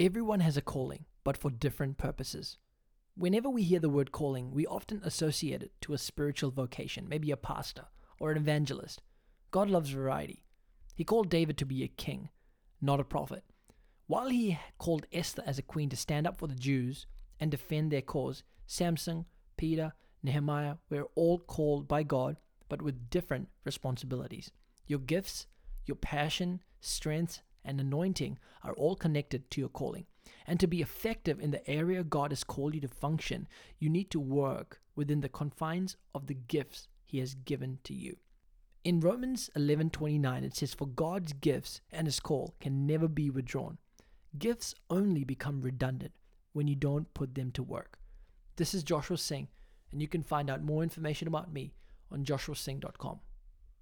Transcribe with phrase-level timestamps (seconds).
[0.00, 2.56] Everyone has a calling, but for different purposes.
[3.16, 7.32] Whenever we hear the word calling, we often associate it to a spiritual vocation, maybe
[7.32, 7.86] a pastor
[8.20, 9.02] or an evangelist.
[9.50, 10.44] God loves variety.
[10.94, 12.28] He called David to be a king,
[12.80, 13.42] not a prophet.
[14.06, 17.06] While he called Esther as a queen to stand up for the Jews
[17.40, 19.24] and defend their cause, Samson,
[19.56, 22.36] Peter, Nehemiah were all called by God,
[22.68, 24.52] but with different responsibilities.
[24.86, 25.48] Your gifts,
[25.86, 30.06] your passion, strength, and anointing are all connected to your calling.
[30.46, 33.46] And to be effective in the area God has called you to function,
[33.78, 38.16] you need to work within the confines of the gifts He has given to you.
[38.84, 43.76] In Romans 11:29 it says for God's gifts and his call can never be withdrawn.
[44.38, 46.12] Gifts only become redundant
[46.52, 47.98] when you don't put them to work.
[48.56, 49.48] This is Joshua Singh
[49.92, 51.74] and you can find out more information about me
[52.10, 53.20] on joshuasingh.com.